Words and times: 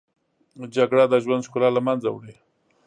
جګړه 0.75 1.03
د 1.09 1.13
ژوند 1.23 1.45
ښکلا 1.47 1.69
له 1.75 1.81
منځه 1.87 2.09
وړي 2.11 2.35